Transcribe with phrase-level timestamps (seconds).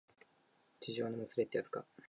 [0.79, 1.85] 痴情のもつれってやつか